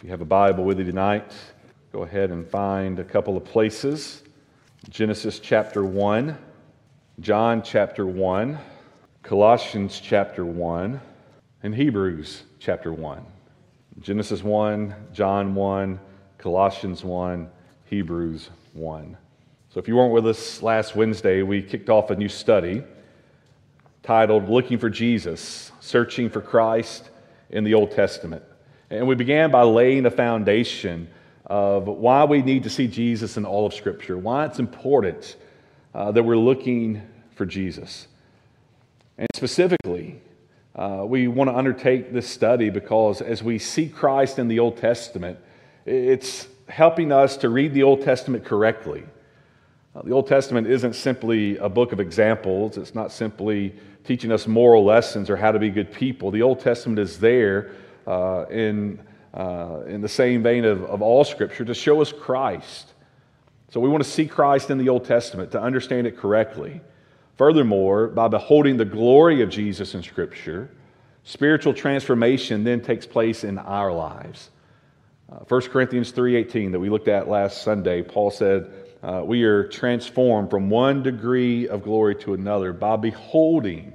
[0.00, 1.30] If you have a Bible with you tonight,
[1.92, 4.22] go ahead and find a couple of places
[4.88, 6.38] Genesis chapter 1,
[7.20, 8.58] John chapter 1,
[9.22, 10.98] Colossians chapter 1,
[11.62, 13.22] and Hebrews chapter 1.
[14.00, 16.00] Genesis 1, John 1,
[16.38, 17.50] Colossians 1,
[17.84, 19.18] Hebrews 1.
[19.68, 22.82] So if you weren't with us last Wednesday, we kicked off a new study
[24.02, 27.10] titled Looking for Jesus, Searching for Christ
[27.50, 28.44] in the Old Testament.
[28.90, 31.08] And we began by laying the foundation
[31.46, 35.36] of why we need to see Jesus in all of Scripture, why it's important
[35.94, 37.00] uh, that we're looking
[37.36, 38.08] for Jesus.
[39.16, 40.20] And specifically,
[40.74, 44.76] uh, we want to undertake this study because as we see Christ in the Old
[44.76, 45.38] Testament,
[45.86, 49.04] it's helping us to read the Old Testament correctly.
[49.94, 54.48] Uh, the Old Testament isn't simply a book of examples, it's not simply teaching us
[54.48, 56.32] moral lessons or how to be good people.
[56.32, 57.70] The Old Testament is there
[58.06, 59.00] uh, in,
[59.34, 62.92] uh, in the same vein of, of all Scripture to show us Christ.
[63.70, 66.80] So we want to see Christ in the Old Testament to understand it correctly.
[67.36, 70.70] Furthermore, by beholding the glory of Jesus in Scripture,
[71.24, 74.50] spiritual transformation then takes place in our lives.
[75.30, 78.70] Uh, 1 Corinthians 3.18 that we looked at last Sunday, Paul said,
[79.02, 83.94] uh, we are transformed from one degree of glory to another by beholding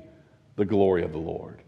[0.55, 1.61] the glory of the Lord.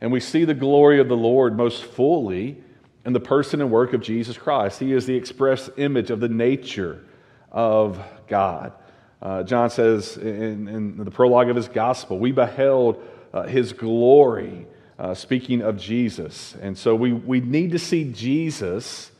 [0.00, 2.56] And we see the glory of the Lord most fully
[3.04, 4.80] in the person and work of Jesus Christ.
[4.80, 7.04] He is the express image of the nature
[7.50, 8.72] of God.
[9.20, 13.02] Uh, John says in, in, the prologue of his gospel, we beheld
[13.34, 14.66] uh, his glory,
[14.98, 16.54] uh, speaking of Jesus.
[16.60, 19.10] And so we, we need to see Jesus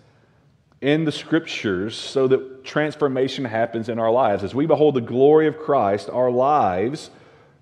[0.80, 4.42] in the scriptures so that transformation happens in our lives.
[4.42, 7.10] As we behold the glory of Christ, our lives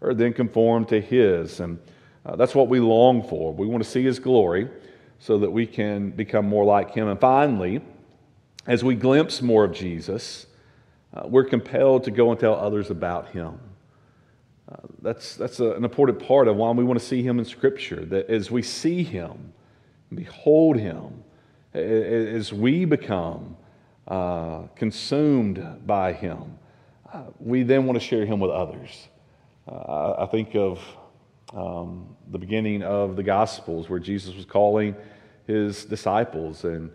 [0.01, 1.59] are then conformed to his.
[1.59, 1.81] And
[2.29, 3.55] uh, that's what we long for.
[3.55, 4.69] We want to see His glory
[5.19, 7.09] so that we can become more like Him.
[7.09, 7.81] And finally,
[8.67, 10.47] as we glimpse more of Jesus,
[11.15, 13.59] uh, we're compelled to go and tell others about Him.
[14.71, 17.47] Uh, that's that's a, an important part of why we want to see Him in
[17.47, 18.05] Scripture.
[18.05, 19.55] That as we see Him,
[20.15, 21.25] behold Him,
[21.73, 23.57] as we become
[24.07, 26.59] uh, consumed by Him,
[27.11, 29.09] uh, we then want to share Him with others.
[29.67, 30.79] Uh, I think of
[31.55, 34.95] um, the beginning of the Gospels where Jesus was calling
[35.47, 36.65] his disciples.
[36.65, 36.91] And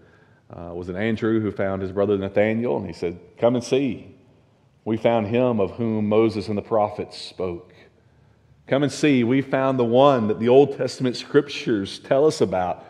[0.50, 2.78] uh, was it Andrew who found his brother Nathaniel?
[2.78, 4.16] And he said, Come and see.
[4.86, 7.74] We found him of whom Moses and the prophets spoke.
[8.68, 9.24] Come and see.
[9.24, 12.86] We found the one that the Old Testament scriptures tell us about.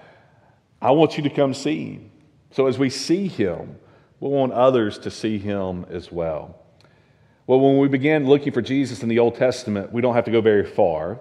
[0.82, 2.12] I want you to come see.
[2.52, 3.78] So as we see him,
[4.20, 6.60] we want others to see him as well.
[7.48, 10.32] Well, when we begin looking for Jesus in the Old Testament, we don't have to
[10.32, 11.20] go very far.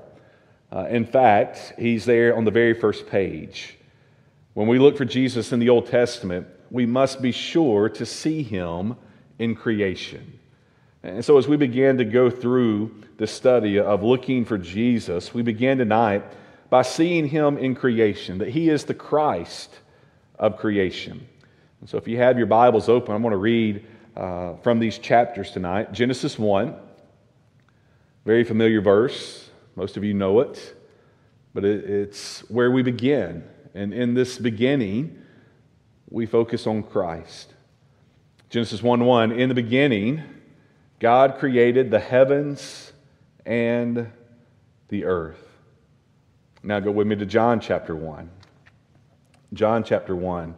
[0.72, 3.76] Uh, in fact, he's there on the very first page.
[4.54, 8.42] When we look for Jesus in the Old Testament, we must be sure to see
[8.42, 8.96] him
[9.38, 10.38] in creation.
[11.02, 15.42] And so, as we began to go through the study of looking for Jesus, we
[15.42, 16.24] began tonight
[16.70, 19.78] by seeing him in creation, that he is the Christ
[20.38, 21.26] of creation.
[21.80, 23.84] And so, if you have your Bibles open, I'm going to read
[24.16, 26.74] uh, from these chapters tonight Genesis 1,
[28.24, 29.50] very familiar verse.
[29.76, 30.74] Most of you know it,
[31.54, 33.44] but it, it's where we begin.
[33.74, 35.22] And in this beginning,
[36.10, 37.54] we focus on Christ.
[38.50, 40.22] Genesis 1 1 In the beginning,
[41.00, 42.92] God created the heavens
[43.46, 44.10] and
[44.88, 45.48] the earth.
[46.62, 48.30] Now go with me to John chapter 1.
[49.54, 50.54] John chapter 1,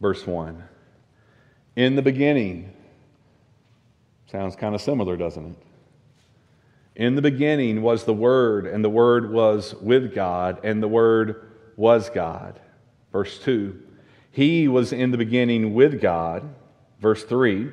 [0.00, 0.62] verse 1.
[1.76, 2.72] In the beginning.
[4.30, 5.56] Sounds kind of similar, doesn't it?
[6.96, 11.50] In the beginning was the Word, and the Word was with God, and the Word
[11.76, 12.60] was God.
[13.10, 13.80] Verse 2.
[14.30, 16.48] He was in the beginning with God.
[17.00, 17.72] Verse 3.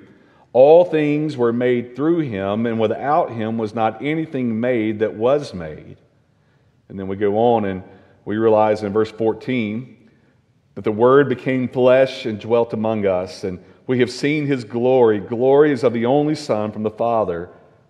[0.54, 5.54] All things were made through him, and without him was not anything made that was
[5.54, 5.98] made.
[6.90, 7.84] And then we go on and
[8.26, 10.10] we realize in verse 14
[10.76, 15.20] that the Word became flesh and dwelt among us, and we have seen his glory.
[15.20, 17.50] Glory is of the only Son from the Father,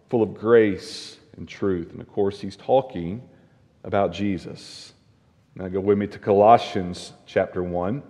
[0.09, 1.91] full of grace and truth.
[1.91, 3.27] And of course, he's talking
[3.83, 4.93] about Jesus.
[5.55, 8.03] Now go with me to Colossians chapter 1.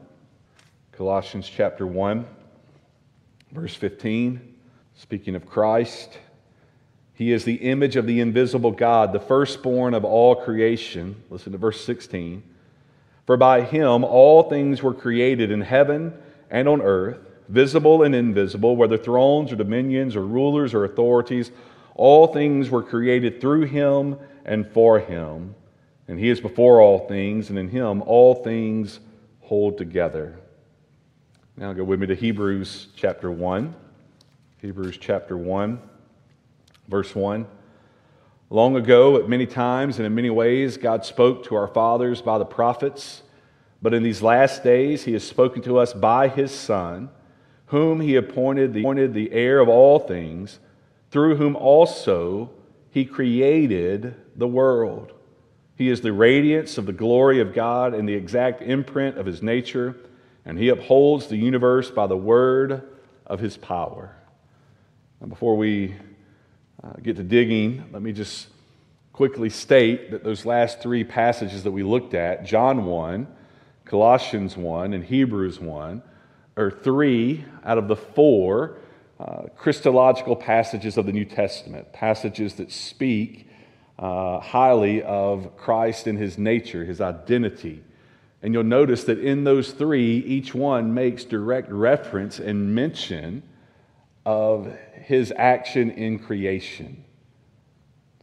[0.91, 2.25] Colossians chapter 1,
[3.51, 4.55] verse 15.
[4.93, 6.19] Speaking of Christ,
[7.13, 11.23] he is the image of the invisible God, the firstborn of all creation.
[11.29, 12.43] Listen to verse 16.
[13.25, 16.13] For by him all things were created in heaven
[16.49, 17.17] and on earth,
[17.47, 21.51] visible and invisible, whether thrones or dominions or rulers or authorities.
[21.95, 25.55] All things were created through him and for him.
[26.07, 28.99] And he is before all things, and in him all things
[29.41, 30.37] hold together.
[31.57, 33.75] Now go with me to Hebrews chapter 1.
[34.61, 35.79] Hebrews chapter 1,
[36.87, 37.47] verse 1.
[38.49, 42.37] Long ago, at many times and in many ways, God spoke to our fathers by
[42.37, 43.23] the prophets,
[43.81, 47.09] but in these last days, He has spoken to us by His Son,
[47.67, 50.59] whom He appointed the, appointed the heir of all things,
[51.11, 52.49] through whom also
[52.89, 55.13] He created the world.
[55.75, 59.41] He is the radiance of the glory of God and the exact imprint of His
[59.41, 59.95] nature,
[60.45, 62.89] and He upholds the universe by the word
[63.27, 64.15] of His power.
[65.19, 65.95] Now, before we
[66.83, 68.47] uh, get to digging, let me just
[69.13, 73.27] quickly state that those last three passages that we looked at John 1,
[73.85, 76.01] Colossians 1, and Hebrews 1
[76.57, 78.77] are three out of the four
[79.21, 83.47] uh, Christological passages of the New Testament, passages that speak
[83.99, 87.83] uh, highly of Christ and his nature, his identity.
[88.41, 93.43] And you'll notice that in those three, each one makes direct reference and mention
[94.25, 97.03] of his action in creation.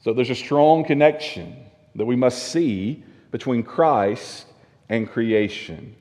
[0.03, 1.57] So there's a strong connection
[1.95, 4.47] that we must see between Christ
[4.89, 5.95] and creation.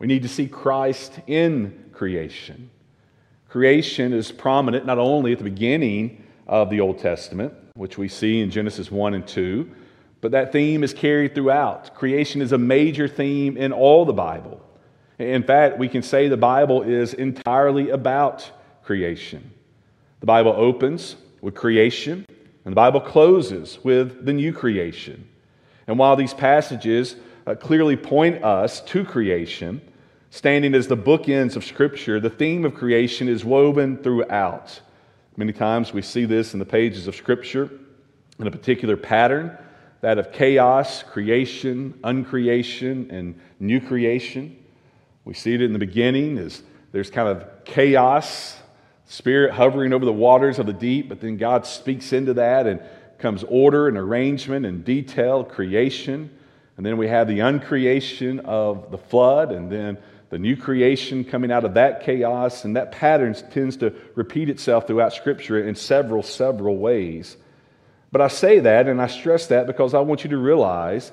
[0.00, 2.70] We need to see Christ in creation.
[3.50, 8.40] Creation is prominent not only at the beginning of the Old Testament, which we see
[8.40, 9.68] in Genesis 1 and 2,
[10.20, 11.92] but that theme is carried throughout.
[11.96, 14.64] Creation is a major theme in all the Bible.
[15.18, 18.48] In fact, we can say the Bible is entirely about
[18.84, 19.50] creation.
[20.20, 22.24] The Bible opens with creation,
[22.64, 25.26] and the Bible closes with the new creation.
[25.88, 27.16] And while these passages
[27.48, 29.80] uh, clearly point us to creation,
[30.30, 34.80] standing as the bookends of Scripture, the theme of creation is woven throughout.
[35.36, 37.70] Many times we see this in the pages of Scripture
[38.38, 39.56] in a particular pattern
[40.00, 44.56] that of chaos, creation, uncreation, and new creation.
[45.26, 46.62] We see it in the beginning as
[46.92, 48.56] there's kind of chaos
[49.10, 52.80] Spirit hovering over the waters of the deep, but then God speaks into that and
[53.18, 56.30] comes order and arrangement and detail, creation.
[56.76, 59.98] And then we have the uncreation of the flood, and then
[60.30, 62.64] the new creation coming out of that chaos.
[62.64, 67.36] And that pattern tends to repeat itself throughout Scripture in several, several ways.
[68.12, 71.12] But I say that and I stress that because I want you to realize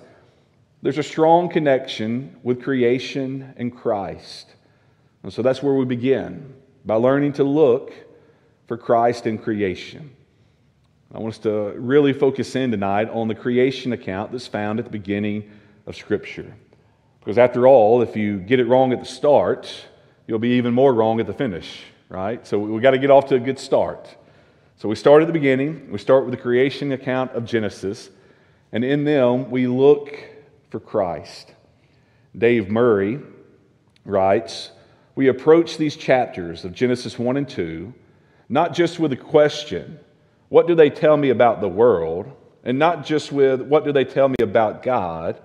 [0.81, 4.53] there's a strong connection with creation and Christ.
[5.23, 6.53] And so that's where we begin
[6.85, 7.93] by learning to look
[8.67, 10.11] for Christ in creation.
[11.13, 14.85] I want us to really focus in tonight on the creation account that's found at
[14.85, 15.49] the beginning
[15.85, 16.53] of Scripture.
[17.27, 19.69] Because after all, if you get it wrong at the start,
[20.27, 22.47] you'll be even more wrong at the finish, right?
[22.47, 24.07] So we got to get off to a good start.
[24.77, 28.09] So we start at the beginning, we start with the creation account of Genesis,
[28.71, 30.17] and in them we look
[30.69, 31.53] for Christ.
[32.37, 33.19] Dave Murray
[34.05, 34.71] writes,
[35.15, 37.93] we approach these chapters of Genesis 1 and 2
[38.47, 39.99] not just with a question,
[40.47, 42.31] what do they tell me about the world?
[42.63, 45.41] And not just with, what do they tell me about God?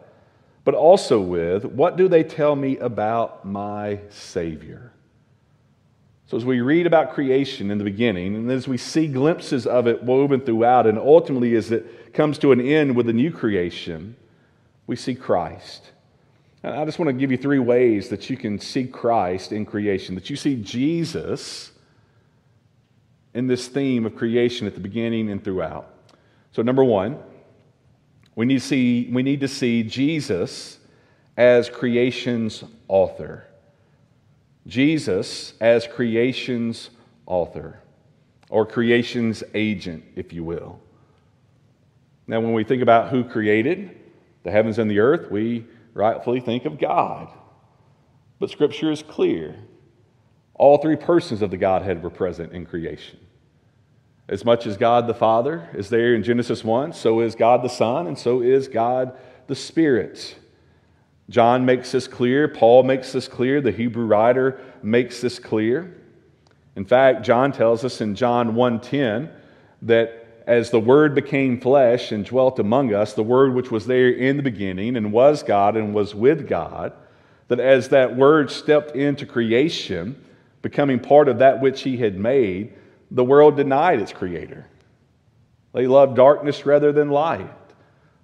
[0.65, 4.93] But also with, what do they tell me about my Savior?
[6.27, 9.87] So, as we read about creation in the beginning, and as we see glimpses of
[9.87, 14.17] it woven throughout, and ultimately as it comes to an end with the new creation,
[14.87, 15.91] we see Christ.
[16.65, 20.15] I just want to give you three ways that you can see Christ in creation,
[20.15, 21.73] that you see Jesus
[23.35, 25.93] in this theme of creation at the beginning and throughout.
[26.53, 27.19] So, number one,
[28.35, 30.79] we need to see, we need to see Jesus
[31.37, 33.47] as creation's author.
[34.67, 36.91] Jesus as creation's
[37.27, 37.81] author,
[38.49, 40.81] or creation's agent, if you will.
[42.27, 43.97] Now, when we think about who created
[44.45, 47.29] the heavens and the earth, we rightfully think of God.
[48.39, 49.57] But Scripture is clear.
[50.55, 53.19] All three persons of the Godhead were present in creation.
[54.29, 57.69] As much as God the Father is there in Genesis 1, so is God the
[57.69, 59.17] Son, and so is God
[59.49, 60.37] the Spirit.
[61.29, 65.95] John makes this clear, Paul makes this clear, the Hebrew writer makes this clear.
[66.77, 69.29] In fact, John tells us in John 1:10
[69.83, 74.09] that as the Word became flesh and dwelt among us, the Word which was there
[74.09, 76.93] in the beginning and was God and was with God,
[77.49, 80.17] that as that Word stepped into creation,
[80.63, 82.73] becoming part of that which He had made,
[83.13, 84.67] the world denied its Creator.
[85.73, 87.51] They loved darkness rather than light.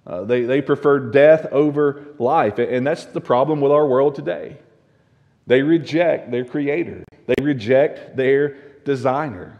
[0.05, 2.57] Uh, they, they preferred death over life.
[2.57, 4.57] And that's the problem with our world today.
[5.45, 9.59] They reject their Creator, they reject their designer.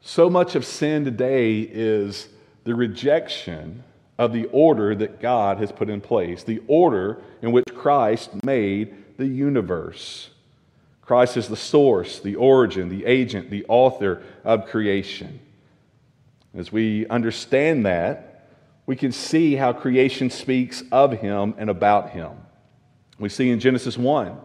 [0.00, 2.28] So much of sin today is
[2.64, 3.82] the rejection
[4.16, 9.16] of the order that God has put in place, the order in which Christ made
[9.16, 10.30] the universe.
[11.08, 15.40] Christ is the source, the origin, the agent, the author of creation.
[16.54, 18.50] As we understand that,
[18.84, 22.32] we can see how creation speaks of him and about him.
[23.18, 24.36] We see in Genesis 1,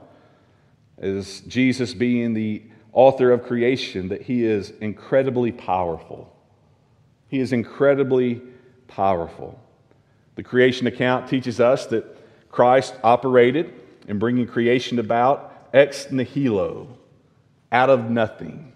[1.00, 6.34] as Jesus being the author of creation, that he is incredibly powerful.
[7.28, 8.42] He is incredibly
[8.88, 9.60] powerful.
[10.36, 12.06] The creation account teaches us that
[12.50, 13.74] Christ operated
[14.08, 16.88] in bringing creation about ex nihilo,
[17.72, 18.74] out of nothing.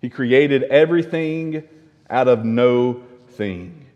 [0.00, 1.66] He created everything
[2.10, 3.86] out of no thing.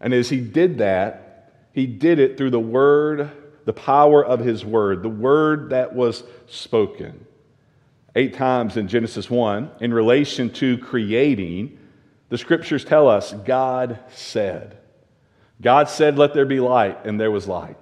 [0.00, 3.30] And as he did that, he did it through the word,
[3.64, 7.26] the power of his word, the word that was spoken.
[8.16, 11.78] Eight times in Genesis 1, in relation to creating,
[12.28, 14.78] the scriptures tell us God said.
[15.60, 17.76] God said, Let there be light, and there was light.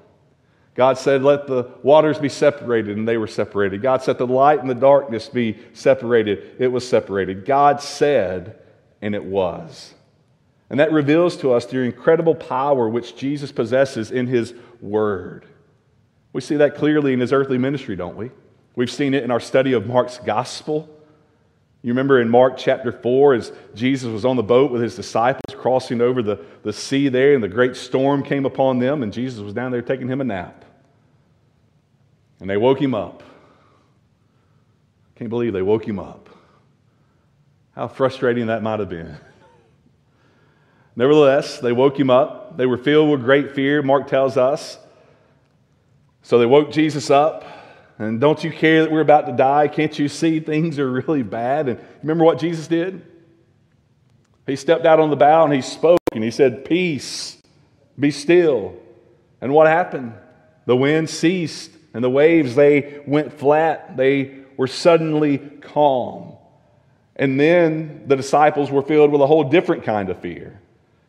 [0.74, 3.82] God said, Let the waters be separated, and they were separated.
[3.82, 6.56] God said, The light and the darkness be separated.
[6.58, 7.44] It was separated.
[7.44, 8.58] God said,
[9.02, 9.94] and it was.
[10.70, 15.44] And that reveals to us the incredible power which Jesus possesses in his word.
[16.32, 18.30] We see that clearly in his earthly ministry, don't we?
[18.74, 20.88] We've seen it in our study of Mark's gospel.
[21.82, 25.56] You remember in Mark chapter 4, as Jesus was on the boat with his disciples
[25.56, 29.40] crossing over the, the sea there, and the great storm came upon them, and Jesus
[29.40, 30.64] was down there taking him a nap.
[32.38, 33.24] And they woke him up.
[35.16, 36.28] Can't believe they woke him up.
[37.74, 39.16] How frustrating that might have been.
[40.96, 42.56] Nevertheless, they woke him up.
[42.56, 44.78] They were filled with great fear, Mark tells us.
[46.22, 47.44] So they woke Jesus up.
[47.98, 49.68] And don't you care that we're about to die?
[49.68, 51.68] Can't you see things are really bad?
[51.68, 53.04] And remember what Jesus did?
[54.46, 57.40] He stepped out on the bow and he spoke and he said, Peace,
[57.98, 58.74] be still.
[59.40, 60.14] And what happened?
[60.66, 63.96] The wind ceased and the waves, they went flat.
[63.96, 66.36] They were suddenly calm.
[67.16, 70.60] And then the disciples were filled with a whole different kind of fear.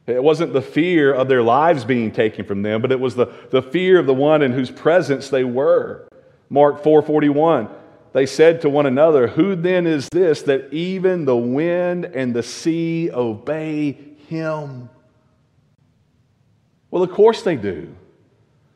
[0.05, 3.27] It wasn't the fear of their lives being taken from them, but it was the,
[3.51, 6.07] the fear of the one in whose presence they were.
[6.49, 7.69] Mark 4:41
[8.13, 12.43] They said to one another, "Who then is this that even the wind and the
[12.43, 13.97] sea obey
[14.27, 14.89] him?"
[16.91, 17.89] Well, of course they do.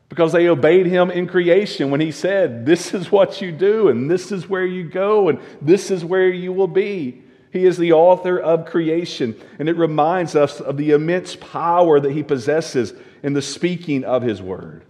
[0.08, 4.10] Because they obeyed him in creation when he said, This is what you do, and
[4.10, 7.22] this is where you go, and this is where you will be.
[7.52, 12.12] He is the author of creation, and it reminds us of the immense power that
[12.12, 14.84] he possesses in the speaking of his word.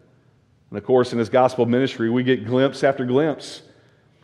[0.70, 3.62] And of course, in his gospel ministry, we get glimpse after glimpse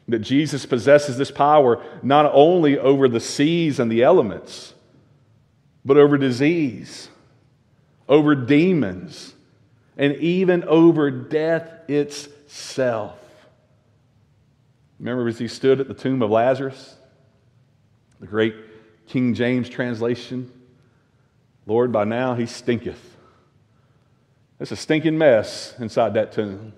[0.09, 4.75] that Jesus possesses this power not only over the seas and the elements,
[5.85, 7.09] but over disease,
[8.09, 9.35] over demons,
[9.97, 13.19] and even over death itself.
[14.99, 16.97] Remember as he stood at the tomb of Lazarus?
[18.21, 18.55] The great
[19.07, 20.51] King James translation
[21.67, 23.14] Lord, by now he stinketh.
[24.61, 26.73] It's a stinking mess inside that tomb.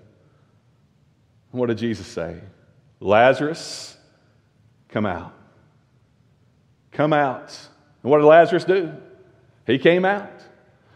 [1.51, 2.39] What did Jesus say?
[2.99, 3.95] Lazarus,
[4.89, 5.33] come out.
[6.91, 7.57] Come out.
[8.01, 8.93] And what did Lazarus do?
[9.65, 10.31] He came out.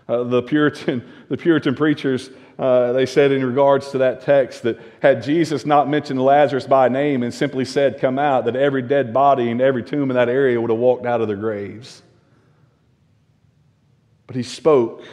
[0.07, 4.79] Uh, the, Puritan, the Puritan preachers, uh, they said in regards to that text that
[5.01, 9.13] had Jesus not mentioned Lazarus by name and simply said, Come out, that every dead
[9.13, 12.01] body in every tomb in that area would have walked out of their graves.
[14.27, 15.03] But he spoke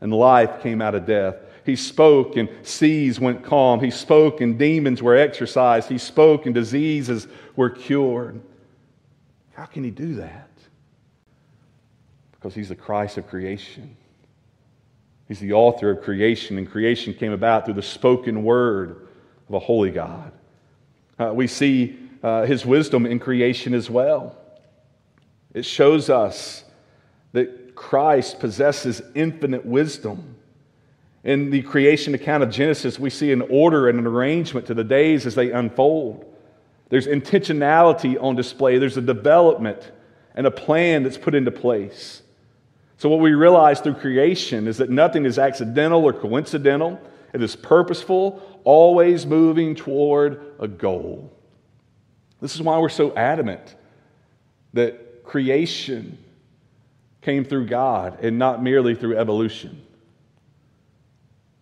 [0.00, 1.36] and life came out of death.
[1.64, 3.80] He spoke, and seas went calm.
[3.80, 5.88] He spoke, and demons were exorcised.
[5.88, 8.40] He spoke, and diseases were cured.
[9.52, 10.48] How can he do that?
[12.32, 13.96] Because he's the Christ of creation.
[15.26, 19.08] He's the author of creation, and creation came about through the spoken word
[19.48, 20.32] of a holy God.
[21.18, 24.36] Uh, we see uh, his wisdom in creation as well.
[25.52, 26.64] It shows us
[27.32, 30.34] that Christ possesses infinite wisdom.
[31.22, 34.82] In the creation account of Genesis, we see an order and an arrangement to the
[34.82, 36.24] days as they unfold.
[36.88, 39.92] There's intentionality on display, there's a development
[40.34, 42.22] and a plan that's put into place.
[42.96, 47.00] So, what we realize through creation is that nothing is accidental or coincidental,
[47.32, 51.32] it is purposeful, always moving toward a goal.
[52.40, 53.76] This is why we're so adamant
[54.72, 56.18] that creation
[57.22, 59.82] came through God and not merely through evolution.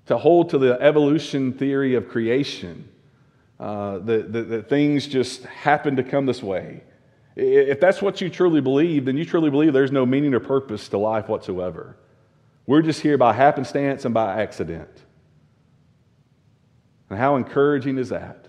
[0.07, 2.89] To hold to the evolution theory of creation,
[3.59, 6.83] uh, that, that, that things just happen to come this way.
[7.35, 10.89] If that's what you truly believe, then you truly believe there's no meaning or purpose
[10.89, 11.97] to life whatsoever.
[12.67, 14.91] We're just here by happenstance and by accident.
[17.11, 18.47] And how encouraging is that?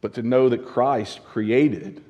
[0.00, 2.02] But to know that Christ created,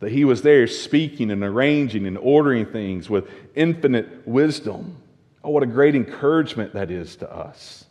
[0.00, 4.96] that He was there speaking and arranging and ordering things with infinite wisdom.
[5.44, 7.84] Oh, what a great encouragement that is to us.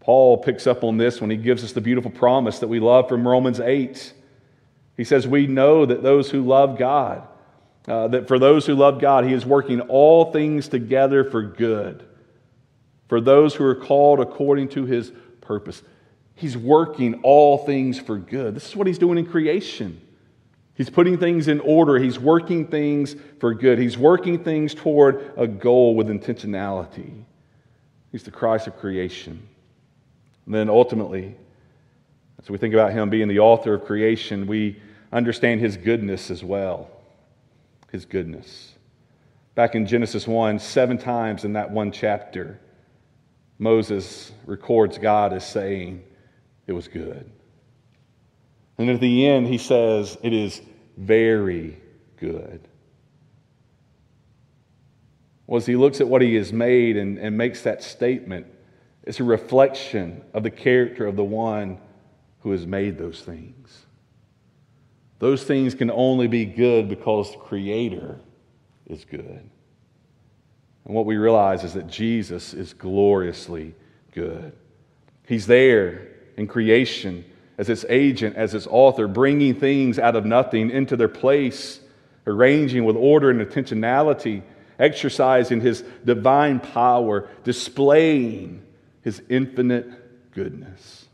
[0.00, 3.08] Paul picks up on this when he gives us the beautiful promise that we love
[3.08, 4.12] from Romans 8.
[4.96, 7.26] He says, We know that those who love God,
[7.86, 12.04] uh, that for those who love God, He is working all things together for good.
[13.08, 15.82] For those who are called according to His purpose.
[16.34, 18.56] He's working all things for good.
[18.56, 20.00] This is what He's doing in creation.
[20.74, 21.98] He's putting things in order.
[21.98, 23.78] He's working things for good.
[23.78, 27.24] He's working things toward a goal with intentionality.
[28.10, 29.46] He's the Christ of creation.
[30.46, 31.34] And then ultimately,
[32.38, 34.80] as we think about him being the author of creation, we
[35.12, 36.90] understand his goodness as well.
[37.90, 38.72] His goodness.
[39.54, 42.58] Back in Genesis 1, seven times in that one chapter,
[43.58, 46.02] Moses records God as saying,
[46.66, 47.30] It was good.
[48.78, 50.60] And at the end, he says, It is
[50.96, 51.78] very
[52.16, 52.66] good.
[55.46, 58.46] Well, as he looks at what he has made and, and makes that statement,
[59.04, 61.78] it's a reflection of the character of the one
[62.40, 63.86] who has made those things.
[65.18, 68.18] Those things can only be good because the Creator
[68.86, 69.48] is good.
[70.84, 73.74] And what we realize is that Jesus is gloriously
[74.12, 74.52] good.
[75.26, 77.24] He's there in creation
[77.58, 81.80] as its agent, as its author, bringing things out of nothing into their place,
[82.26, 84.42] arranging with order and intentionality,
[84.78, 88.62] exercising his divine power, displaying
[89.02, 91.06] his infinite goodness.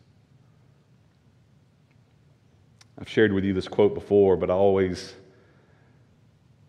[2.99, 5.15] I've shared with you this quote before, but I always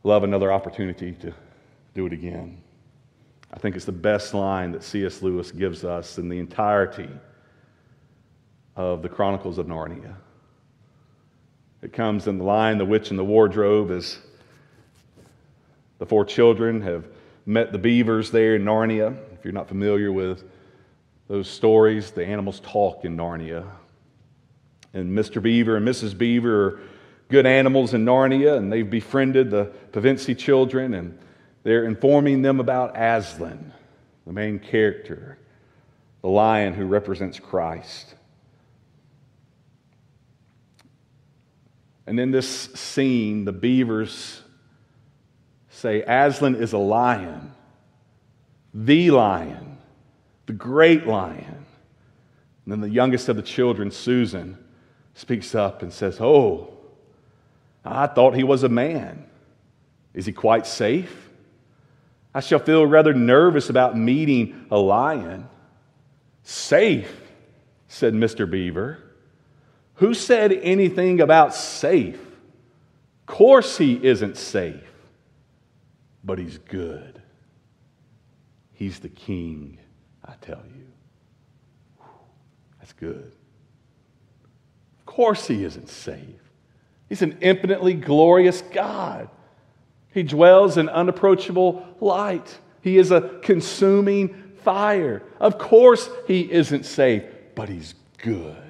[0.03, 1.33] love another opportunity to
[1.93, 2.61] do it again.
[3.51, 5.21] I think it's the best line that C.S.
[5.21, 7.09] Lewis gives us in the entirety
[8.79, 10.15] of the Chronicles of Narnia.
[11.81, 14.19] It comes in the Lion, The Witch and the Wardrobe, as
[15.97, 17.05] the four children have
[17.45, 19.17] met the beavers there in Narnia.
[19.33, 20.49] If you're not familiar with
[21.27, 23.69] those stories, the animals talk in Narnia.
[24.93, 25.43] And Mr.
[25.43, 26.17] Beaver and Mrs.
[26.17, 26.79] Beaver are
[27.27, 31.19] good animals in Narnia, and they've befriended the Pevensie children, and
[31.63, 33.73] they're informing them about Aslan,
[34.25, 35.37] the main character,
[36.21, 38.15] the lion who represents Christ.
[42.09, 44.41] And in this scene, the beavers
[45.69, 47.51] say, Aslan is a lion,
[48.73, 49.77] the lion,
[50.47, 51.67] the great lion.
[52.65, 54.57] And then the youngest of the children, Susan,
[55.13, 56.73] speaks up and says, Oh,
[57.85, 59.27] I thought he was a man.
[60.15, 61.29] Is he quite safe?
[62.33, 65.47] I shall feel rather nervous about meeting a lion.
[66.41, 67.21] Safe,
[67.87, 68.49] said Mr.
[68.49, 68.97] Beaver.
[69.99, 72.15] Who said anything about safe?
[72.15, 74.89] Of course, he isn't safe,
[76.23, 77.21] but he's good.
[78.71, 79.77] He's the king,
[80.23, 82.05] I tell you.
[82.79, 83.33] That's good.
[84.99, 86.23] Of course, he isn't safe.
[87.09, 89.27] He's an infinitely glorious God.
[90.13, 92.57] He dwells in unapproachable light.
[92.79, 95.23] He is a consuming fire.
[95.41, 98.68] Of course, he isn't safe, but he's good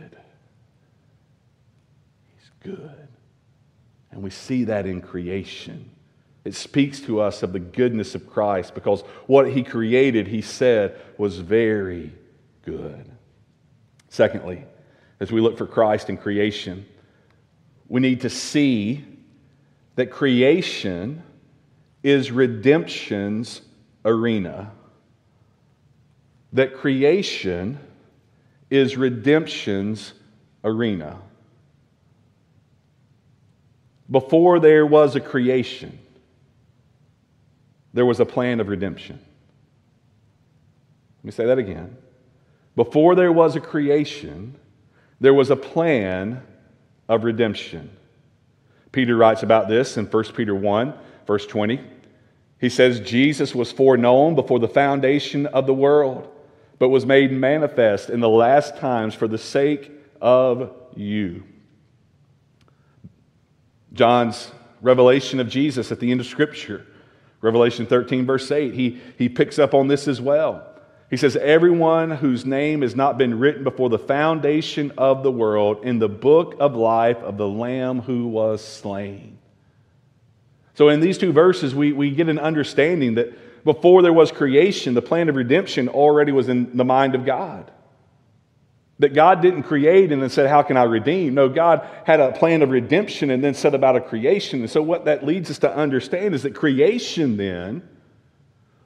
[2.62, 3.08] good.
[4.12, 5.90] And we see that in creation.
[6.46, 11.00] It speaks to us of the goodness of Christ because what he created, he said,
[11.18, 12.12] was very
[12.64, 13.10] good.
[14.10, 14.64] Secondly,
[15.20, 16.86] as we look for Christ in creation,
[17.88, 19.06] we need to see
[19.96, 21.22] that creation
[22.02, 23.62] is redemption's
[24.06, 24.72] arena.
[26.54, 27.78] That creation
[28.70, 30.14] is redemption's
[30.64, 31.20] arena
[34.10, 35.98] before there was a creation,
[37.94, 39.20] there was a plan of redemption.
[41.20, 41.96] Let me say that again.
[42.76, 44.56] Before there was a creation,
[45.20, 46.42] there was a plan
[47.08, 47.90] of redemption.
[48.92, 50.94] Peter writes about this in 1 Peter 1,
[51.28, 51.82] verse 20.
[52.60, 56.28] He says, Jesus was foreknown before the foundation of the world,
[56.80, 59.92] but was made manifest in the last times for the sake
[60.22, 61.44] of you
[63.94, 66.86] John's revelation of Jesus at the end of Scripture,
[67.42, 70.66] Revelation 13, verse 8, he, he picks up on this as well.
[71.10, 75.84] He says, Everyone whose name has not been written before the foundation of the world
[75.84, 79.40] in the book of life of the Lamb who was slain.
[80.76, 84.94] So, in these two verses, we, we get an understanding that before there was creation,
[84.94, 87.72] the plan of redemption already was in the mind of God.
[89.00, 91.34] That God didn't create and then said, How can I redeem?
[91.34, 94.60] No, God had a plan of redemption and then set about a creation.
[94.60, 97.88] And so, what that leads us to understand is that creation then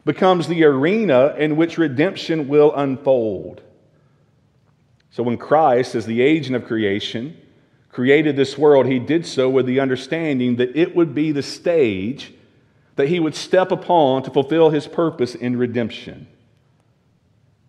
[0.05, 3.63] becomes the arena in which redemption will unfold.
[5.09, 7.35] So, when Christ, as the agent of creation,
[7.89, 12.33] created this world, he did so with the understanding that it would be the stage
[12.95, 16.27] that he would step upon to fulfill his purpose in redemption.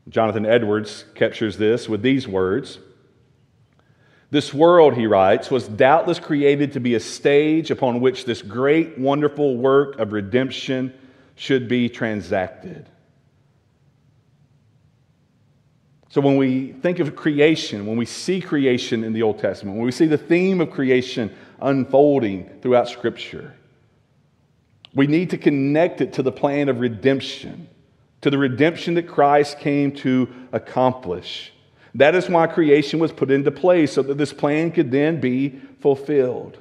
[0.09, 2.79] Jonathan Edwards captures this with these words
[4.31, 8.99] This world, he writes, was doubtless created to be a stage upon which this great,
[8.99, 10.93] wonderful work of redemption
[11.37, 12.89] should be transacted.
[16.11, 19.87] So, when we think of creation, when we see creation in the Old Testament, when
[19.87, 23.55] we see the theme of creation unfolding throughout Scripture,
[24.95, 27.69] we need to connect it to the plan of redemption
[28.25, 31.53] to the redemption that Christ came to accomplish.
[31.95, 35.61] That is why creation was put into place, so that this plan could then be
[35.81, 36.57] fulfilled.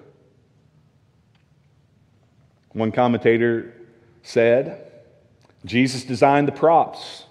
[2.73, 3.73] One commentator
[4.23, 4.91] said
[5.63, 7.23] Jesus designed the props,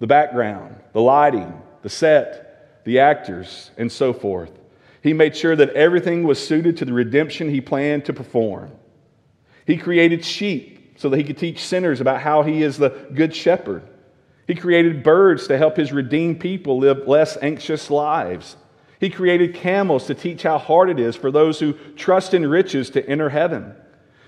[0.00, 4.52] the background, the lighting, the set, the actors, and so forth.
[5.02, 8.70] He made sure that everything was suited to the redemption he planned to perform.
[9.66, 13.34] He created sheep so that he could teach sinners about how he is the good
[13.34, 13.82] shepherd.
[14.46, 18.56] He created birds to help his redeemed people live less anxious lives.
[18.98, 22.90] He created camels to teach how hard it is for those who trust in riches
[22.90, 23.74] to enter heaven.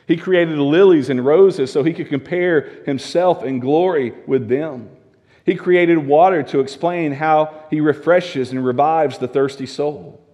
[0.06, 4.90] He created lilies and roses so he could compare himself in glory with them.
[5.44, 10.24] He created water to explain how he refreshes and revives the thirsty soul.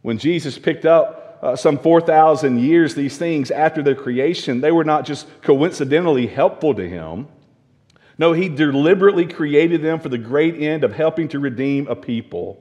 [0.00, 4.84] When Jesus picked up uh, some 4,000 years, these things after their creation, they were
[4.84, 7.28] not just coincidentally helpful to him.
[8.18, 12.60] No, he deliberately created them for the great end of helping to redeem a people.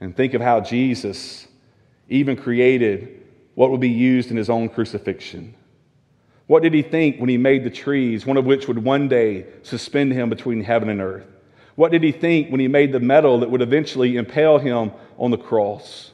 [0.00, 1.46] And think of how Jesus
[2.08, 3.22] even created
[3.54, 5.54] what would be used in his own crucifixion.
[6.48, 9.46] What did he think when he made the trees, one of which would one day
[9.62, 11.26] suspend him between heaven and earth?
[11.74, 15.30] What did he think when he made the metal that would eventually impale him on
[15.30, 16.12] the cross?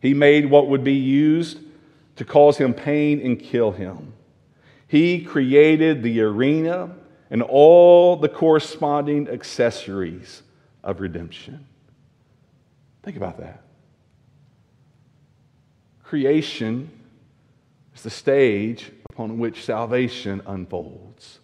[0.00, 1.58] He made what would be used
[2.16, 4.12] to cause him pain and kill him.
[4.86, 6.94] He created the arena
[7.30, 10.42] and all the corresponding accessories
[10.82, 11.66] of redemption.
[13.02, 13.62] Think about that.
[16.02, 16.90] Creation
[17.94, 21.40] is the stage upon which salvation unfolds.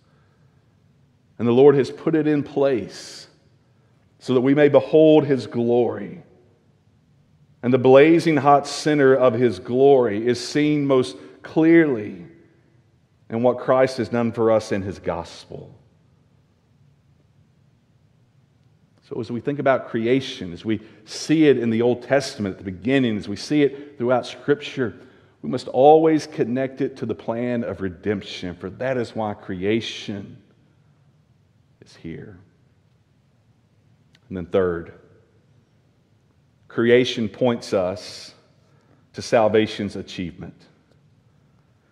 [1.38, 3.26] And the Lord has put it in place
[4.18, 6.22] so that we may behold his glory
[7.64, 12.26] and the blazing hot center of his glory is seen most clearly
[13.30, 15.74] in what Christ has done for us in his gospel.
[19.08, 22.58] So, as we think about creation, as we see it in the Old Testament at
[22.58, 24.94] the beginning, as we see it throughout Scripture,
[25.40, 30.36] we must always connect it to the plan of redemption, for that is why creation
[31.80, 32.38] is here.
[34.28, 34.92] And then, third,
[36.74, 38.34] Creation points us
[39.12, 40.60] to salvation's achievement.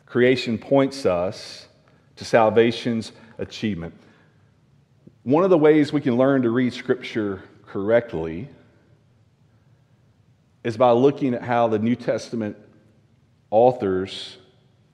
[0.07, 1.69] Creation points us
[2.17, 3.95] to salvation's achievement.
[5.23, 8.49] One of the ways we can learn to read Scripture correctly
[10.65, 12.57] is by looking at how the New Testament
[13.53, 14.37] authors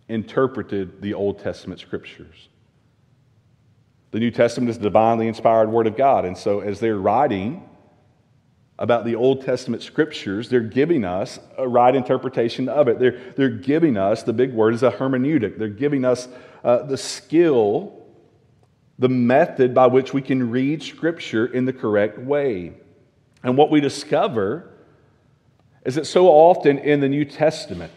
[0.07, 2.51] interpreted the Old Testament Scriptures.
[4.11, 7.67] The New Testament is the divinely inspired Word of God, and so as they're writing,
[8.79, 12.99] about the Old Testament scriptures, they're giving us a right interpretation of it.
[12.99, 15.59] They're, they're giving us, the big word is a hermeneutic.
[15.59, 16.29] They're giving us
[16.63, 18.07] uh, the skill,
[18.99, 22.73] the method by which we can read scripture in the correct way.
[23.43, 24.71] And what we discover
[25.85, 27.93] is that so often in the New Testament,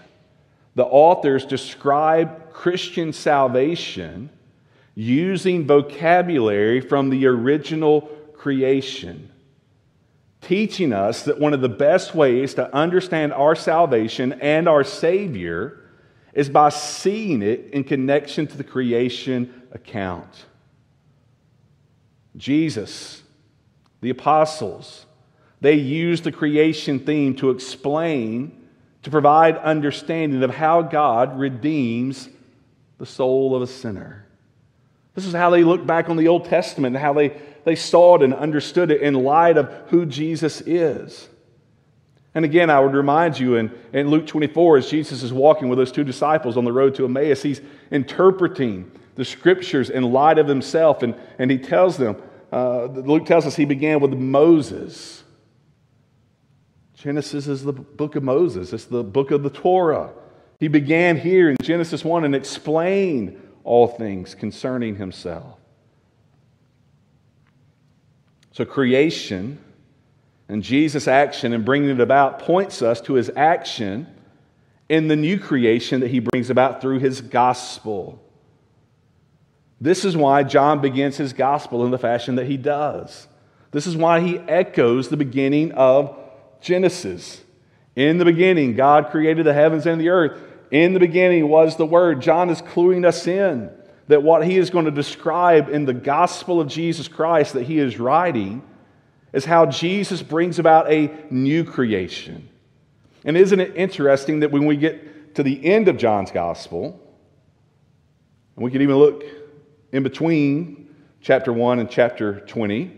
[0.74, 4.30] the authors describe Christian salvation
[4.96, 8.02] using vocabulary from the original
[8.34, 9.31] creation
[10.42, 15.80] teaching us that one of the best ways to understand our salvation and our Savior
[16.34, 20.46] is by seeing it in connection to the creation account.
[22.36, 23.22] Jesus,
[24.02, 25.06] the apostles,
[25.60, 28.66] they used the creation theme to explain,
[29.04, 32.30] to provide understanding of how God redeems
[32.98, 34.26] the soul of a sinner.
[35.14, 38.16] This is how they look back on the Old Testament and how they they saw
[38.16, 41.30] it and understood it in light of who Jesus is.
[42.34, 45.78] And again, I would remind you in, in Luke 24, as Jesus is walking with
[45.78, 50.48] those two disciples on the road to Emmaus, he's interpreting the scriptures in light of
[50.48, 51.04] himself.
[51.04, 52.22] And, and he tells them,
[52.52, 55.24] uh, Luke tells us he began with Moses.
[56.96, 60.12] Genesis is the book of Moses, it's the book of the Torah.
[60.60, 65.58] He began here in Genesis 1 and explained all things concerning himself.
[68.52, 69.60] So, creation
[70.50, 74.08] and Jesus' action in bringing it about points us to his action
[74.90, 78.22] in the new creation that he brings about through his gospel.
[79.80, 83.28] This is why John begins his gospel in the fashion that he does.
[83.72, 86.16] This is why he echoes the beginning of
[86.60, 87.42] Genesis.
[87.96, 90.40] In the beginning, God created the heavens and the earth.
[90.70, 92.22] In the beginning was the Word.
[92.22, 93.72] John is cluing us in
[94.08, 97.80] that what he is going to describe in the gospel of Jesus Christ that he
[97.80, 98.64] is writing
[99.34, 102.50] is how Jesus brings about a new creation.
[103.24, 107.00] And isn't it interesting that when we get to the end of John's gospel,
[108.56, 109.24] and we can even look
[109.92, 112.98] in between chapter 1 and chapter 20,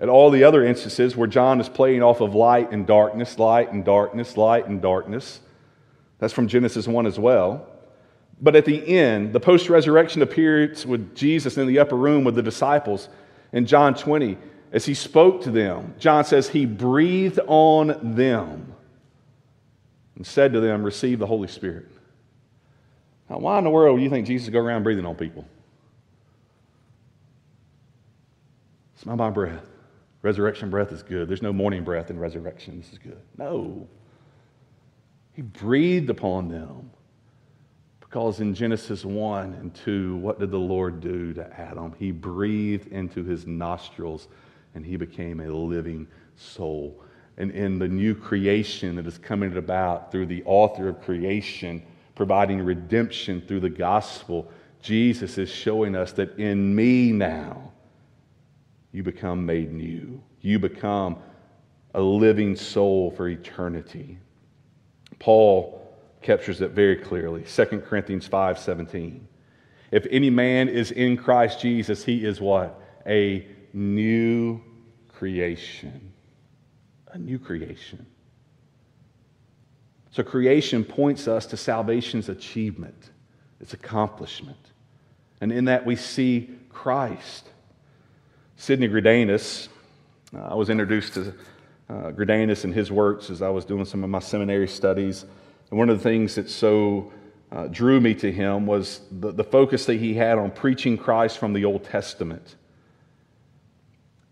[0.00, 3.72] at all the other instances where John is playing off of light and darkness, light
[3.72, 5.40] and darkness, light and darkness.
[6.18, 7.68] That's from Genesis 1 as well.
[8.44, 12.34] But at the end, the post resurrection appearance with Jesus in the upper room with
[12.34, 13.08] the disciples
[13.54, 14.36] in John 20,
[14.70, 18.74] as he spoke to them, John says he breathed on them
[20.14, 21.90] and said to them, Receive the Holy Spirit.
[23.30, 25.48] Now, why in the world do you think Jesus go around breathing on people?
[28.96, 29.64] Smell my breath.
[30.20, 31.28] Resurrection breath is good.
[31.28, 32.78] There's no morning breath in resurrection.
[32.78, 33.22] This is good.
[33.38, 33.88] No.
[35.32, 36.90] He breathed upon them.
[38.14, 41.92] Because in Genesis 1 and 2, what did the Lord do to Adam?
[41.98, 44.28] He breathed into his nostrils
[44.76, 47.02] and he became a living soul.
[47.38, 51.82] And in the new creation that is coming about through the author of creation,
[52.14, 54.48] providing redemption through the gospel,
[54.80, 57.72] Jesus is showing us that in me now,
[58.92, 60.22] you become made new.
[60.40, 61.16] You become
[61.94, 64.18] a living soul for eternity.
[65.18, 65.83] Paul
[66.24, 67.42] captures it very clearly.
[67.42, 69.28] 2 Corinthians 5 17.
[69.92, 72.80] If any man is in Christ Jesus, he is what?
[73.06, 74.60] A new
[75.08, 76.12] creation.
[77.12, 78.06] A new creation.
[80.10, 83.10] So, creation points us to salvation's achievement,
[83.60, 84.58] its accomplishment.
[85.40, 87.48] And in that, we see Christ.
[88.56, 89.68] Sidney Greidanus,
[90.34, 91.34] uh, I was introduced to
[91.90, 95.26] uh, and his works as I was doing some of my seminary studies.
[95.70, 97.12] And one of the things that so
[97.50, 101.38] uh, drew me to him was the, the focus that he had on preaching Christ
[101.38, 102.56] from the Old Testament.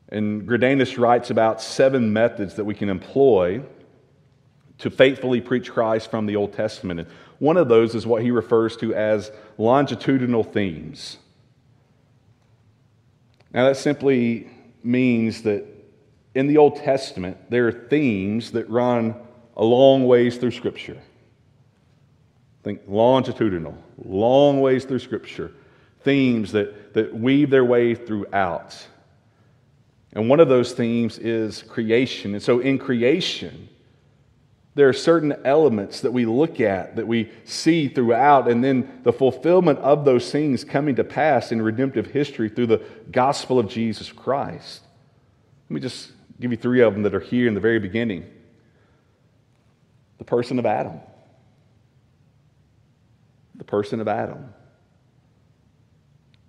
[0.08, 3.62] And Greidanus writes about seven methods that we can employ
[4.78, 7.00] to faithfully preach Christ from the Old Testament.
[7.00, 11.18] And one of those is what he refers to as longitudinal themes.
[13.54, 14.50] Now, that simply
[14.82, 15.64] means that
[16.34, 19.14] in the Old Testament, there are themes that run
[19.56, 20.98] a long ways through Scripture.
[22.62, 25.52] Think longitudinal, long ways through Scripture.
[26.00, 28.86] Themes that, that weave their way throughout.
[30.12, 32.34] And one of those themes is creation.
[32.34, 33.68] And so in creation,
[34.74, 39.12] there are certain elements that we look at, that we see throughout, and then the
[39.12, 44.10] fulfillment of those things coming to pass in redemptive history through the gospel of Jesus
[44.10, 44.82] Christ.
[45.68, 48.24] Let me just give you three of them that are here in the very beginning
[50.18, 51.00] the person of Adam.
[53.62, 54.52] The person of Adam.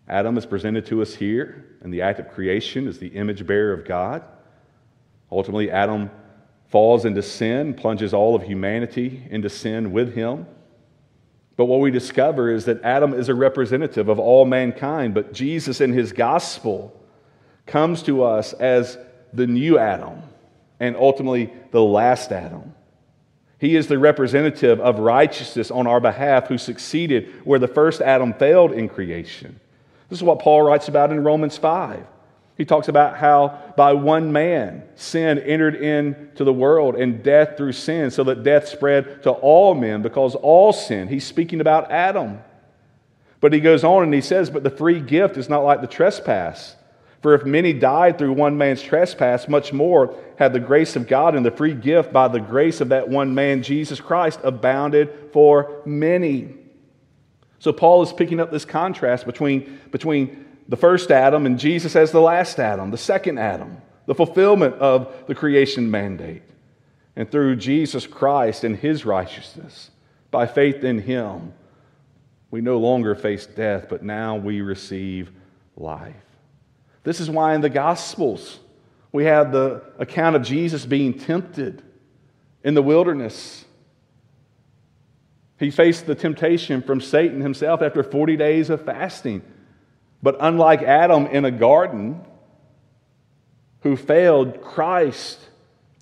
[0.08, 3.72] Adam is presented to us here in the act of creation as the image bearer
[3.72, 4.24] of God.
[5.32, 6.10] Ultimately, Adam
[6.70, 10.48] falls into sin, plunges all of humanity into sin with him.
[11.56, 15.82] But what we discover is that Adam is a representative of all mankind, but Jesus
[15.82, 17.00] in his gospel
[17.68, 18.98] comes to us as
[19.34, 20.20] the new Adam
[20.80, 22.74] and ultimately the last Adam.
[23.64, 28.34] He is the representative of righteousness on our behalf who succeeded where the first Adam
[28.34, 29.58] failed in creation.
[30.10, 32.06] This is what Paul writes about in Romans 5.
[32.58, 37.72] He talks about how by one man sin entered into the world and death through
[37.72, 41.08] sin, so that death spread to all men because all sin.
[41.08, 42.42] He's speaking about Adam.
[43.40, 45.88] But he goes on and he says, But the free gift is not like the
[45.88, 46.76] trespass.
[47.24, 51.36] For if many died through one man's trespass, much more had the grace of God
[51.36, 55.82] and the free gift by the grace of that one man, Jesus Christ, abounded for
[55.86, 56.54] many.
[57.60, 62.12] So Paul is picking up this contrast between, between the first Adam and Jesus as
[62.12, 66.44] the last Adam, the second Adam, the fulfillment of the creation mandate.
[67.16, 69.92] And through Jesus Christ and his righteousness,
[70.30, 71.54] by faith in him,
[72.52, 75.32] we no longer face death, but now we receive
[75.78, 76.33] life.
[77.04, 78.60] This is why in the Gospels
[79.12, 81.84] we have the account of Jesus being tempted
[82.64, 83.66] in the wilderness.
[85.60, 89.44] He faced the temptation from Satan himself after 40 days of fasting.
[90.22, 92.22] But unlike Adam in a garden,
[93.82, 95.40] who failed, Christ,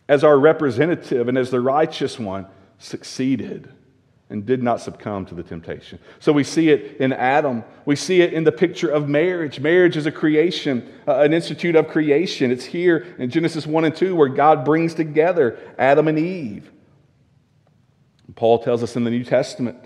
[0.07, 2.45] as our representative and as the righteous one,
[2.77, 3.71] succeeded
[4.31, 5.99] and did not succumb to the temptation.
[6.19, 7.63] So we see it in Adam.
[7.85, 9.59] We see it in the picture of marriage.
[9.59, 12.49] Marriage is a creation, uh, an institute of creation.
[12.49, 16.71] It's here in Genesis 1 and 2 where God brings together Adam and Eve.
[18.35, 19.77] Paul tells us in the New Testament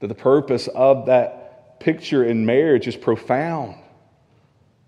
[0.00, 3.76] that the purpose of that picture in marriage is profound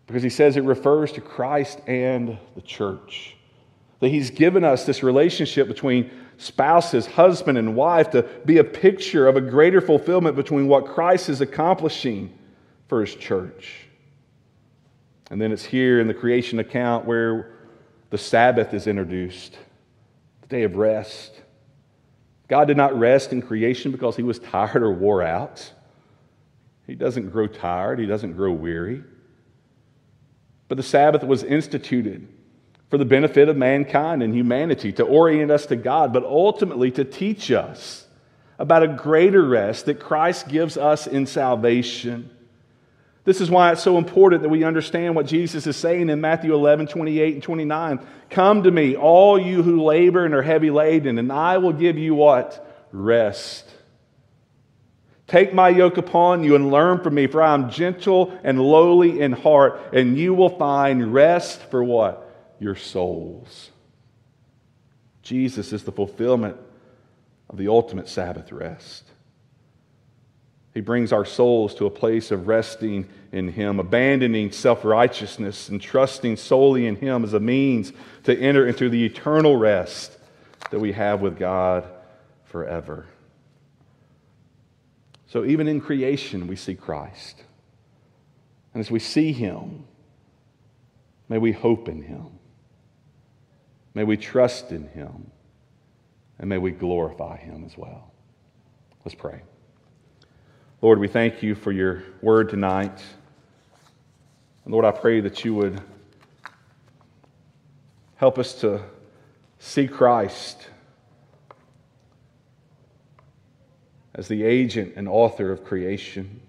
[0.07, 3.37] because he says it refers to Christ and the church.
[4.01, 9.27] That he's given us this relationship between spouses, husband and wife, to be a picture
[9.27, 12.37] of a greater fulfillment between what Christ is accomplishing
[12.89, 13.87] for his church.
[15.31, 17.55] And then it's here in the creation account where
[18.11, 19.59] the Sabbath is introduced,
[20.43, 21.33] the day of rest.
[22.49, 25.73] God did not rest in creation because he was tired or wore out.
[26.87, 29.03] He doesn't grow tired, he doesn't grow weary.
[30.69, 32.29] But the Sabbath was instituted
[32.89, 37.05] for the benefit of mankind and humanity, to orient us to God, but ultimately to
[37.05, 38.07] teach us
[38.59, 42.31] about a greater rest that Christ gives us in salvation.
[43.25, 46.55] This is why it's so important that we understand what Jesus is saying in Matthew
[46.55, 48.07] 11, 28 and 29.
[48.31, 51.99] Come to me, all you who labor and are heavy laden, and I will give
[51.99, 52.87] you what?
[52.93, 53.69] Rest.
[55.27, 59.21] Take my yoke upon you and learn from me, for I am gentle and lowly
[59.21, 62.26] in heart, and you will find rest for what?
[62.59, 63.71] Your souls.
[65.23, 66.57] Jesus is the fulfillment
[67.51, 69.05] of the ultimate Sabbath rest.
[70.73, 75.81] He brings our souls to a place of resting in Him, abandoning self righteousness and
[75.81, 77.93] trusting solely in Him as a means
[78.25, 80.17] to enter into the eternal rest
[80.71, 81.89] that we have with God
[82.45, 83.07] forever.
[85.29, 87.43] So, even in creation, we see Christ.
[88.75, 89.85] And as we see Him,
[91.29, 92.39] may we hope in Him.
[93.97, 95.31] May we trust in him
[96.39, 98.13] and may we glorify him as well.
[99.07, 99.41] Let's pray.
[100.83, 103.03] Lord, we thank you for your word tonight.
[104.67, 105.81] And Lord, I pray that you would
[108.17, 108.83] help us to
[109.59, 110.69] see Christ
[114.15, 116.43] as the agent and author of creation,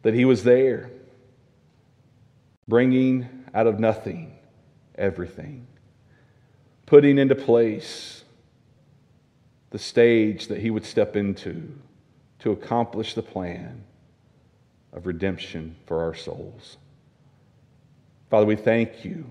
[0.00, 0.90] that he was there,
[2.66, 4.38] bringing out of nothing
[4.94, 5.66] everything
[6.86, 8.24] putting into place
[9.70, 11.72] the stage that he would step into
[12.38, 13.82] to accomplish the plan
[14.92, 16.76] of redemption for our souls.
[18.30, 19.24] Father, we thank you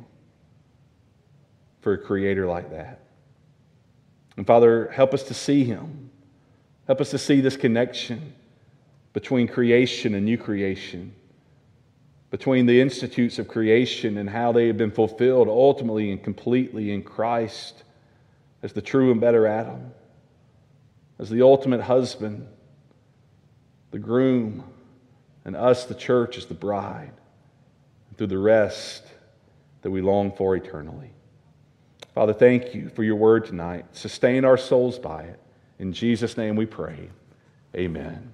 [1.81, 2.99] for a creator like that.
[4.35, 6.09] And Father, help us to see him.
[6.87, 8.33] Help us to see this connection
[9.13, 11.13] between creation and new creation
[12.33, 17.03] between the institutes of creation and how they have been fulfilled ultimately and completely in
[17.03, 17.83] Christ
[18.63, 19.91] as the true and better Adam,
[21.19, 22.47] as the ultimate husband,
[23.91, 24.63] the groom,
[25.45, 27.13] and us, the church, as the bride,
[28.09, 29.03] and through the rest
[29.83, 31.11] that we long for eternally.
[32.15, 33.85] Father, thank you for your word tonight.
[33.91, 35.39] Sustain our souls by it.
[35.77, 37.11] In Jesus' name we pray.
[37.75, 38.32] Amen.